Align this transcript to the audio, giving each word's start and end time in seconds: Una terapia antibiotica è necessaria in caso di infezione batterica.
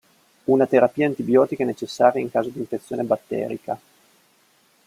Una 0.45 0.65
terapia 0.65 1.05
antibiotica 1.05 1.61
è 1.61 1.65
necessaria 1.67 2.19
in 2.19 2.31
caso 2.31 2.49
di 2.49 2.57
infezione 2.57 3.03
batterica. 3.03 3.79